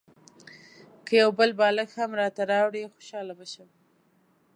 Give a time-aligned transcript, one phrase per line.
[1.05, 3.69] که یو بل بالښت هم راته راوړې خوشاله به شم.